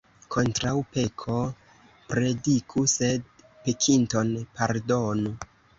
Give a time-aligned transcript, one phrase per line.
[0.35, 1.35] Kontraŭ peko
[2.15, 5.39] prediku, sed pekinton pardonu.